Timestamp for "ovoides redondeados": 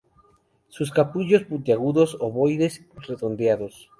2.19-3.87